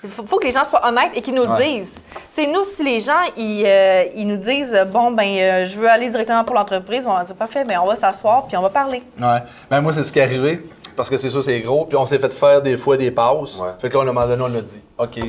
[0.04, 1.80] Il faut, faut que les gens soient honnêtes et qu'ils nous Ouais.
[1.80, 1.94] disent.
[2.34, 5.88] C'est nous, si les gens, ils, euh, ils nous disent, bon, ben, euh, je veux
[5.90, 8.70] aller directement pour l'entreprise, on va dire, parfait, ben, on va s'asseoir puis on va
[8.70, 9.04] parler.
[9.20, 9.40] Ouais.
[9.70, 10.66] Ben, moi, c'est ce qui est arrivé.
[10.96, 11.86] Parce que c'est ça, c'est gros.
[11.86, 13.60] Puis on s'est fait faire des fois des pauses.
[13.62, 13.70] Ouais.
[13.80, 15.20] Fait que là, à un moment donné, on a dit OK,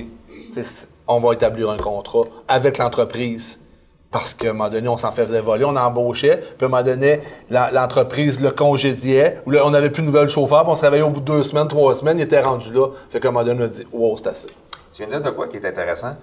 [0.52, 3.60] c'est- on va établir un contrat avec l'entreprise.
[4.12, 6.36] Parce qu'à un moment donné, on s'en faisait voler, on embauchait.
[6.36, 7.20] Puis à un moment donné,
[7.50, 9.40] l'entreprise le congédiait.
[9.46, 10.62] Ou on n'avait plus de nouvelles chauffeurs.
[10.64, 12.88] Puis on se réveillait au bout de deux semaines, trois semaines, il était rendu là.
[13.10, 14.48] Fait qu'à un moment donné, on a dit Wow, c'est assez.
[14.92, 16.14] Tu viens de dire de quoi qui est intéressant?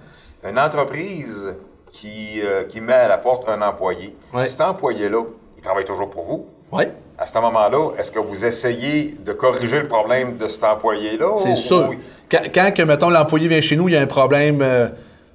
[0.48, 1.54] Une entreprise
[1.92, 4.14] qui, euh, qui met à la porte un employé.
[4.32, 4.46] Ouais.
[4.46, 5.24] Cet employé-là,
[5.56, 6.46] il travaille toujours pour vous.
[6.72, 6.84] Oui.
[7.18, 11.36] À ce moment-là, est-ce que vous essayez de corriger le problème de cet employé-là?
[11.44, 11.88] C'est sûr.
[11.90, 11.94] ou-
[12.30, 14.86] Quand, mettons, l'employé vient chez nous, il y a un problème euh,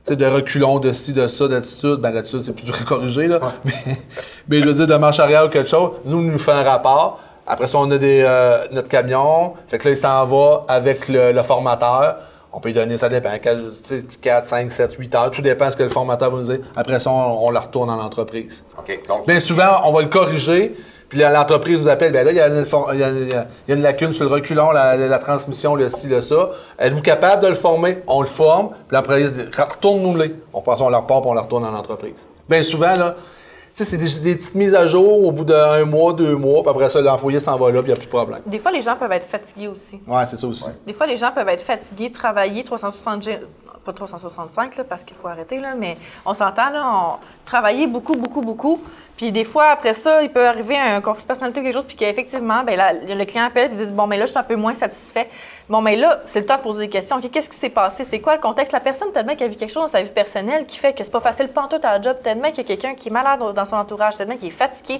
[0.05, 1.95] sais, de reculon, de ci, de ça, d'attitude.
[1.95, 3.39] Ben, l'attitude, c'est plus dur à corriger, là.
[3.65, 3.73] Mais,
[4.47, 6.63] mais je veux dire, de marche arrière ou quelque chose, nous, il nous fait un
[6.63, 7.19] rapport.
[7.47, 9.53] Après ça, on a des, euh, notre camion.
[9.67, 12.17] Fait que là, il s'en va avec le, le formateur.
[12.51, 15.31] On peut lui donner, ça dépend, 4, 5, 7, 8 heures.
[15.31, 16.59] Tout dépend de ce que le formateur va nous dire.
[16.75, 18.63] Après ça, on, on la retourne dans l'entreprise.
[18.79, 18.99] OK.
[19.07, 20.75] Donc, Bien souvent, on va le corriger,
[21.09, 23.29] puis l'entreprise nous appelle, bien là, il y, a une, for- il y a- il
[23.29, 26.07] y a- il y a une lacune sur le reculon, la, la transmission, le ci,
[26.07, 26.49] le ça.
[26.79, 28.03] Êtes-vous capable de le former?
[28.07, 30.35] On le forme, puis il dit, retourne-nous-les.
[30.53, 32.27] On passe, on le repart, puis on le retourne dans l'entreprise.
[32.49, 33.15] Bien souvent, là,
[33.71, 36.71] sais, c'est des, des petites mises à jour au bout d'un mois, deux mois, puis
[36.71, 38.39] après ça, l'employé s'en va là, puis il n'y a plus de problème.
[38.45, 39.99] Des fois, les gens peuvent être fatigués aussi.
[40.07, 40.65] Ouais, c'est ça aussi.
[40.87, 43.39] Des fois, les gens peuvent être fatigués, travailler 360 g-
[43.83, 48.15] pas 365 là, parce qu'il faut arrêter, là, mais on s'entend, là, on, travailler beaucoup,
[48.15, 48.81] beaucoup, beaucoup.
[49.17, 51.85] Puis des fois, après ça, il peut arriver un conflit de personnalité ou quelque chose,
[51.87, 54.43] puis qu'effectivement, ben, là, le client appelle et dit Bon, mais là, je suis un
[54.43, 55.29] peu moins satisfait.
[55.69, 57.19] Bon, mais là, c'est le temps de poser des questions.
[57.21, 58.03] Qu'est-ce qui s'est passé?
[58.03, 58.73] C'est quoi le contexte?
[58.73, 61.03] La personne, tellement qu'elle a vu quelque chose dans sa vie personnelle qui fait que
[61.03, 63.39] c'est pas facile pantoute à la job, tellement qu'il y a quelqu'un qui est malade
[63.55, 64.99] dans son entourage, tellement qu'il est fatigué,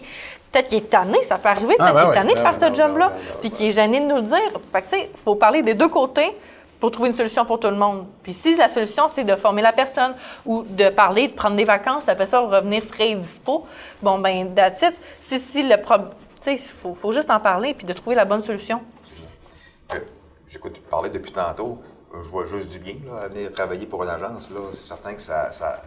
[0.52, 2.54] peut-être qu'il est tanné, ça peut arriver, peut-être Ah, ben qu'il est tanné de Ben
[2.54, 4.52] faire ce job-là, puis qu'il est gêné de nous le dire.
[4.72, 6.36] Fait que, tu sais, il faut parler des deux côtés
[6.80, 8.06] pour trouver une solution pour tout le monde.
[8.24, 10.14] Puis si la solution, c'est de former la personne
[10.46, 13.66] ou de parler, de prendre des vacances, après ça, revenir frais et dispo,
[14.02, 14.94] bon, ben, it.
[15.20, 16.10] Si, si le problème...
[16.42, 18.82] Tu sais, il faut, faut juste en parler puis de trouver la bonne solution.
[19.94, 20.00] Euh,
[20.48, 21.80] J'écoute parler depuis tantôt.
[22.14, 24.50] euh, Je vois juste du bien là, à venir travailler pour une agence.
[24.52, 24.60] là.
[24.74, 25.52] C'est certain que ça.
[25.52, 25.82] ça-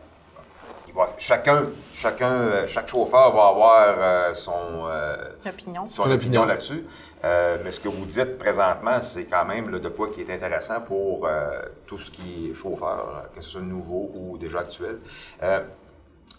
[0.88, 5.14] il va- chacun, chacun, euh, chaque chauffeur va avoir euh, son, euh,
[5.46, 5.88] Opinion.
[5.88, 6.44] son opinion opinion.
[6.46, 6.84] là-dessus.
[7.24, 10.30] Euh, mais ce que vous dites présentement, c'est quand même là, de quoi qui est
[10.32, 14.98] intéressant pour euh, tout ce qui est chauffeur, que ce soit nouveau ou déjà actuel.
[15.42, 15.60] Euh,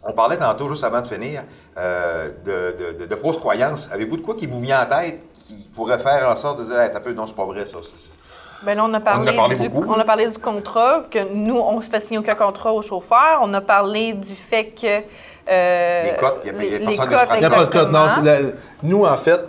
[0.03, 1.43] on parlait tantôt, juste avant de finir,
[1.77, 3.89] euh, de, de- de- de fausses croyances.
[3.91, 6.79] Avez-vous de quoi qui vous vient en tête qui pourrait faire en sorte de dire,
[6.79, 7.77] hey, t'as peu, non, c'est pas vrai, ça.
[8.63, 9.89] Ben là, on a parlé, a parlé du, beaucoup.
[9.89, 13.39] on a parlé du contrat, que nous, on se fait signer aucun contrat au chauffeur.
[13.41, 15.01] On a parlé du fait que...
[15.49, 17.91] euh, Les cotes, il a- personne qui cotes, n'y a pas de code.
[17.91, 18.39] Non, la-
[18.83, 19.39] nous, en fait,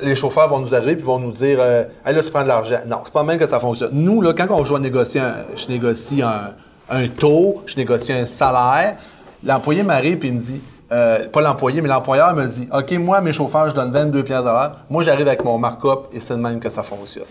[0.00, 2.48] les chauffeurs vont nous arriver et vont nous dire euh, Hey, là, tu prends de
[2.48, 2.78] l'argent.
[2.86, 3.90] Non, c'est pas même que ça fonctionne.
[3.92, 6.54] Nous, là, quand on joue à négocier, un- je négocie un,
[6.90, 8.96] un taux, je négocie un salaire,
[9.44, 13.20] l'employé m'arrive et il me dit euh, pas l'employé, mais l'employeur me dit OK, moi,
[13.20, 14.76] mes chauffeurs, je donne 22 pièces l'heure.
[14.90, 17.24] Moi, j'arrive avec mon markup et c'est de même que ça fonctionne.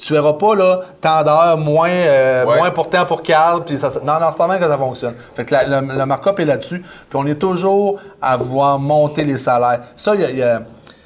[0.00, 2.56] Tu verras pas, là, tant d'heures, moins, euh, Ouais.
[2.56, 5.14] moins pour temps pour Carl, puis ça, non, non, c'est pas mal que ça fonctionne.
[5.34, 9.22] Fait que la- le, le markup est là-dessus, puis on est toujours à vouloir monter
[9.22, 9.82] les salaires.
[9.96, 10.62] Ça, y a- il y a-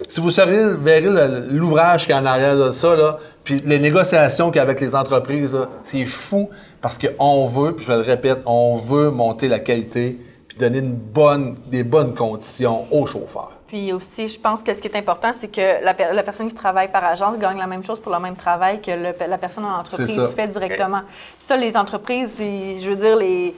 [0.09, 1.09] si vous seriez, verrez
[1.51, 4.81] l'ouvrage qui est en arrière de ça, là, puis les négociations qu'il y a avec
[4.81, 6.49] les entreprises, c'est fou,
[6.81, 10.95] parce qu'on veut, puis je le répète, on veut monter la qualité, puis donner une
[10.95, 13.53] bonne, des bonnes conditions aux chauffeurs.
[13.69, 16.49] Puis aussi, je pense que ce qui est important, c'est que la, per- la personne
[16.49, 19.39] qui travaille par agence gagne la même chose pour le même travail que le- la
[19.39, 21.01] personne en entreprise fait directement.
[21.01, 23.57] Puis ça, les entreprises, ils- je veux dire, les,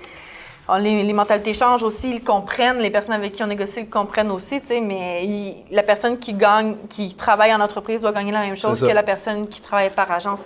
[0.70, 3.86] oh, les, les mentalités changent aussi, ils comprennent, les personnes avec qui on négocie le
[3.90, 8.12] comprennent aussi, tu sais, mais ils- la personne qui gagne, qui travaille en entreprise doit
[8.12, 10.40] gagner la même chose que la personne qui travaille par agence.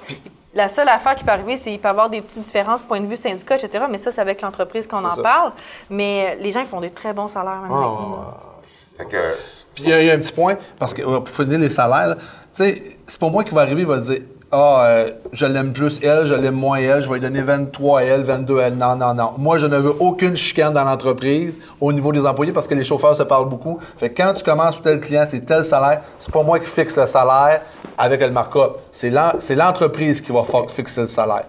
[0.54, 3.00] La seule affaire qui peut arriver, c'est qu'il peut y avoir des petites différences, point
[3.00, 3.84] de vue syndicat, etc.
[3.88, 5.22] Mais ça, c'est avec l'entreprise qu'on en ça.
[5.22, 5.52] parle.
[5.88, 7.96] Mais les gens, ils font des très bons salaires maintenant.
[9.08, 9.16] Que,
[9.74, 11.58] Puis il y, a- il y a un petit point, parce que euh, pour finir
[11.58, 12.22] les salaires, là, tu
[12.64, 14.20] sais, c'est pas moi qui va arriver, il va dire
[14.54, 18.00] Ah, euh, je l'aime plus elle, je l'aime moins elle, je vais lui donner 23
[18.00, 18.76] à elle, 22 à elle.
[18.76, 19.30] Non, non, non.
[19.38, 22.84] Moi, je ne veux aucune chicane dans l'entreprise au niveau des employés parce que les
[22.84, 23.78] chauffeurs se parlent beaucoup.
[23.96, 26.66] Fait que quand tu commences pour tel client, c'est tel salaire, c'est pas moi qui
[26.66, 27.62] fixe le salaire
[27.96, 28.76] avec le markup.
[28.92, 31.46] C'est l'en- c'est l'entreprise qui va fixer le salaire.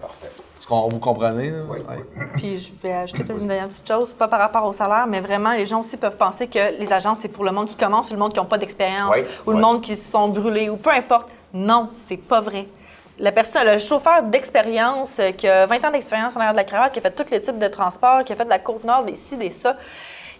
[0.64, 1.50] Est-ce qu'on vous comprenez?
[1.50, 1.58] là?
[1.68, 2.24] Oui, Ouais.
[2.36, 5.20] Puis je vais ajouter peut-être une dernière petite chose, pas par rapport au salaire, mais
[5.20, 8.08] vraiment, les gens aussi peuvent penser que les agences, c'est pour le monde qui commence
[8.08, 9.62] ou le monde qui n'a pas d'expérience Oui, ou le oui.
[9.62, 11.28] monde qui se sont brûlés ou peu importe.
[11.52, 12.66] Non, c'est pas vrai.
[13.18, 16.64] La personne, le chauffeur d'expérience, euh, qui a 20 ans d'expérience en arrière de la
[16.64, 19.04] cravate, qui a fait tous les types de transports, qui a fait de la Côte-Nord,
[19.04, 19.76] des ci, des ça,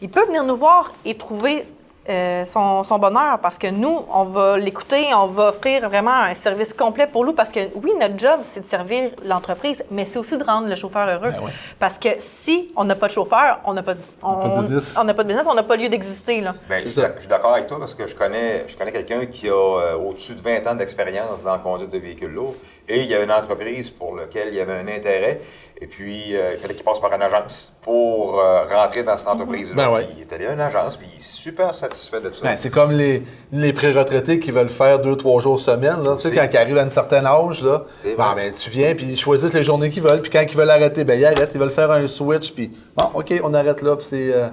[0.00, 1.66] il peut venir nous voir et trouver
[2.08, 6.34] euh, son, son bonheur parce que nous, on va l'écouter, on va offrir vraiment un
[6.34, 10.18] service complet pour nous parce que oui, notre job, c'est de servir l'entreprise, mais c'est
[10.18, 11.30] aussi de rendre le chauffeur heureux.
[11.30, 11.52] Ben ouais.
[11.78, 14.54] Parce que si on n'a pas de chauffeur, on n'a pas, de- on, pas de
[14.66, 14.96] business.
[15.00, 16.40] on n'a pas de business, on n'a pas lieu d'exister.
[16.40, 16.54] Là.
[16.68, 19.48] Ben, je, je suis d'accord avec toi parce que je connais, je connais quelqu'un qui
[19.48, 22.54] a euh, au-dessus de 20 ans d'expérience dans la conduite de véhicules lourds
[22.88, 25.40] et il y a une entreprise pour laquelle il y avait un intérêt
[25.80, 29.26] et puis euh, il fallait qu'il passe par une agence pour euh, rentrer dans cette
[29.28, 29.74] entreprise-là.
[29.76, 30.08] Ben ouais.
[30.16, 32.44] Il est allé à une agence puis il est super satisfait de ça.
[32.44, 36.00] Ben, c'est comme les, les pré-retraités qui veulent faire deux, trois jours semaine.
[36.02, 36.16] Là.
[36.16, 38.14] Tu sais, quand ils arrivent à un certain âge, là, vrai.
[38.36, 40.22] ben, tu viens, puis ils choisissent les journées qu'ils veulent.
[40.22, 41.50] Puis quand ils veulent arrêter, ben, ils arrêtent.
[41.54, 43.96] Ils veulent faire un switch, puis bon, OK, on arrête là.
[43.96, 44.32] Puis c'est.
[44.32, 44.48] euh,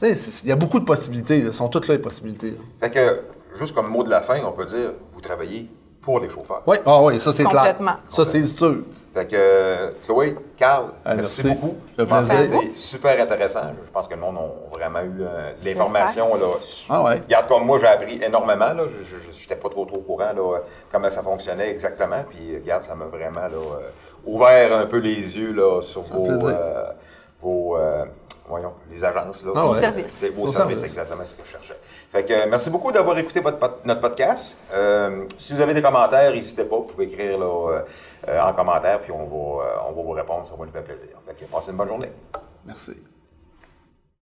[0.00, 1.40] tu sais, il y a beaucoup de possibilités.
[1.40, 2.52] Elles sont toutes là, les possibilités.
[2.52, 2.56] là.
[2.80, 3.20] Fait que,
[3.58, 5.68] juste comme mot de la fin, on peut dire vous travaillez
[6.02, 6.62] pour les chauffeurs.
[6.66, 7.60] Oui, ah, oui, ça, c'est clair.
[7.62, 7.96] Complètement.
[8.08, 8.76] Ça, c'est sûr.
[9.14, 11.60] Fait que, euh, Chloé, Carl, Ah, merci, merci.
[11.60, 11.76] beaucoup.
[11.98, 12.60] Le Je pense que plaisir.
[12.62, 13.60] c'était super intéressant.
[13.84, 16.34] Je pense que le monde a vraiment eu euh, de l'information.
[16.34, 16.46] là.
[16.88, 17.20] Ah ouais.
[17.26, 18.72] Regarde, comme moi, j'ai appris énormément.
[18.72, 18.84] Là.
[18.86, 20.60] Je n'étais pas trop, trop au courant là,
[20.90, 22.24] comment ça fonctionnait exactement.
[22.30, 23.90] Puis, regarde, ça m'a vraiment là, euh,
[24.24, 26.84] ouvert un peu les yeux là, sur vos, euh,
[27.42, 28.06] vos euh,
[28.52, 29.42] voyons, les agences.
[29.44, 30.04] Là, Ah ouais.
[30.84, 31.78] exactement ce que je cherchais.
[32.12, 34.58] Fait que, euh, merci beaucoup d'avoir écouté votre notre podcast.
[34.72, 37.82] Euh, si vous avez des commentaires, n'hésitez pas, vous pouvez écrire là,
[38.28, 41.08] euh, en commentaire, puis on va, on va vous répondre, ça va nous faire plaisir.
[41.26, 42.12] Fait que, passez une bonne journée.
[42.66, 43.11] Merci.